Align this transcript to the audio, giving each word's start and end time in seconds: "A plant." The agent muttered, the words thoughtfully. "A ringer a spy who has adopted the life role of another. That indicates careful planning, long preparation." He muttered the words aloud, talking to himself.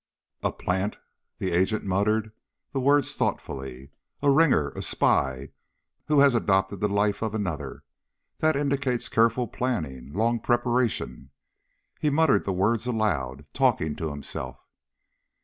"A 0.41 0.51
plant." 0.51 0.97
The 1.37 1.51
agent 1.51 1.83
muttered, 1.83 2.31
the 2.71 2.79
words 2.81 3.15
thoughtfully. 3.15 3.91
"A 4.23 4.31
ringer 4.31 4.71
a 4.71 4.81
spy 4.81 5.49
who 6.07 6.21
has 6.21 6.33
adopted 6.33 6.79
the 6.79 6.87
life 6.87 7.21
role 7.21 7.27
of 7.29 7.35
another. 7.35 7.83
That 8.39 8.55
indicates 8.55 9.09
careful 9.09 9.47
planning, 9.47 10.11
long 10.11 10.39
preparation." 10.39 11.29
He 11.99 12.09
muttered 12.09 12.45
the 12.45 12.51
words 12.51 12.87
aloud, 12.87 13.45
talking 13.53 13.95
to 13.97 14.09
himself. 14.09 14.65